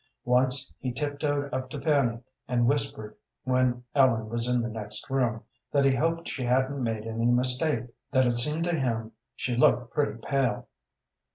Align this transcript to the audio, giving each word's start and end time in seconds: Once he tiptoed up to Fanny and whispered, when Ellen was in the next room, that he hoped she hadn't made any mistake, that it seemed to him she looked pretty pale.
Once 0.25 0.73
he 0.79 0.91
tiptoed 0.91 1.53
up 1.53 1.69
to 1.69 1.79
Fanny 1.79 2.17
and 2.47 2.65
whispered, 2.65 3.15
when 3.43 3.83
Ellen 3.93 4.29
was 4.29 4.47
in 4.47 4.63
the 4.63 4.67
next 4.67 5.07
room, 5.11 5.43
that 5.71 5.85
he 5.85 5.93
hoped 5.93 6.27
she 6.27 6.43
hadn't 6.45 6.81
made 6.81 7.05
any 7.05 7.27
mistake, 7.27 7.85
that 8.09 8.25
it 8.25 8.31
seemed 8.31 8.63
to 8.63 8.73
him 8.75 9.11
she 9.35 9.55
looked 9.55 9.93
pretty 9.93 10.19
pale. 10.19 10.67